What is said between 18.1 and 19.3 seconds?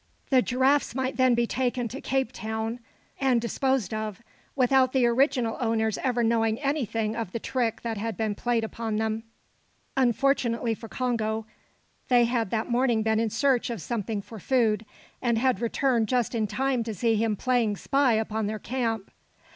upon their camp.